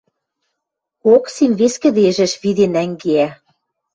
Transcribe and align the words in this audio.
Оксим 1.13 1.51
вес 1.59 1.73
кӹдежӹш 1.81 2.33
виден 2.41 2.71
нӓнгеӓ. 2.75 3.27